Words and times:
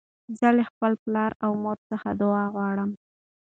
زه 0.39 0.47
له 0.57 0.63
خپل 0.69 0.91
پلار 1.03 1.31
او 1.45 1.51
مور 1.63 1.77
څخه 1.89 2.09
دؤعا 2.21 2.45
غواړم. 2.55 2.89